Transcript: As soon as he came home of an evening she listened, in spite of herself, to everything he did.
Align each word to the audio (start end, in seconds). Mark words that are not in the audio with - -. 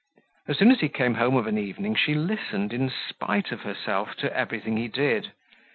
As 0.47 0.57
soon 0.57 0.71
as 0.71 0.79
he 0.79 0.89
came 0.89 1.13
home 1.13 1.35
of 1.35 1.45
an 1.45 1.59
evening 1.59 1.93
she 1.93 2.15
listened, 2.15 2.73
in 2.73 2.89
spite 2.89 3.51
of 3.51 3.61
herself, 3.61 4.15
to 4.15 4.35
everything 4.35 4.75
he 4.77 4.87
did. 4.87 5.31